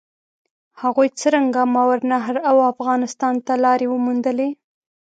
[0.81, 4.49] هغوی څرنګه ماورالنهر او افغانستان ته لارې وموندلې؟